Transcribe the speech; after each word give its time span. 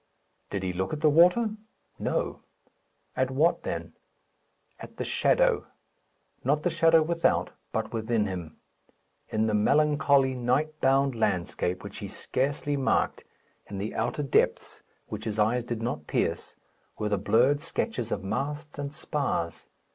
Did 0.49 0.63
he 0.63 0.73
look 0.73 0.93
at 0.93 1.01
the 1.01 1.11
water? 1.11 1.51
No. 1.99 2.39
At 3.15 3.29
what 3.29 3.61
then? 3.61 3.93
At 4.79 4.97
the 4.97 5.03
shadow; 5.03 5.67
not 6.43 6.63
the 6.63 6.71
shadow 6.71 7.03
without, 7.03 7.51
but 7.71 7.93
within 7.93 8.25
him. 8.25 8.57
In 9.29 9.45
the 9.45 9.53
melancholy 9.53 10.33
night 10.33 10.79
bound 10.81 11.13
landscape, 11.13 11.83
which 11.83 11.99
he 11.99 12.07
scarcely 12.07 12.75
marked, 12.75 13.23
in 13.69 13.77
the 13.77 13.93
outer 13.93 14.23
depths, 14.23 14.81
which 15.05 15.25
his 15.25 15.37
eyes 15.37 15.63
did 15.63 15.83
not 15.83 16.07
pierce, 16.07 16.55
were 16.97 17.09
the 17.09 17.19
blurred 17.19 17.61
sketches 17.61 18.11
of 18.11 18.23
masts 18.23 18.79
and 18.79 18.91
spars. 18.95 19.67